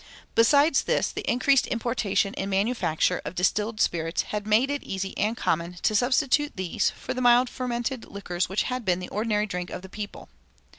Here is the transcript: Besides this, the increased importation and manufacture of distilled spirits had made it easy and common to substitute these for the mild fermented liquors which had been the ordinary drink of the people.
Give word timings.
Besides 0.33 0.85
this, 0.85 1.11
the 1.11 1.21
increased 1.29 1.67
importation 1.67 2.33
and 2.33 2.49
manufacture 2.49 3.21
of 3.23 3.35
distilled 3.35 3.79
spirits 3.79 4.23
had 4.23 4.47
made 4.47 4.71
it 4.71 4.81
easy 4.81 5.15
and 5.15 5.37
common 5.37 5.75
to 5.83 5.95
substitute 5.95 6.53
these 6.55 6.89
for 6.89 7.13
the 7.13 7.21
mild 7.21 7.51
fermented 7.51 8.05
liquors 8.05 8.49
which 8.49 8.63
had 8.63 8.83
been 8.83 8.99
the 8.99 9.09
ordinary 9.09 9.45
drink 9.45 9.69
of 9.69 9.83
the 9.83 9.89
people. 9.89 10.27